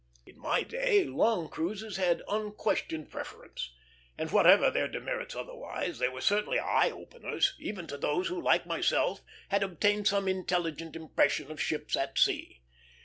[0.25, 3.71] In my day long cruises had unquestioned preference;
[4.17, 8.65] and, whatever their demerits otherwise, they were certainly eye openers, even to those who, like
[8.65, 12.61] myself, had obtained some intelligent impression of ships at sea.